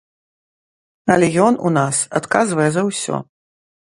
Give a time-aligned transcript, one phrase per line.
[1.15, 3.21] Але ён у нас адказвае за ўсё!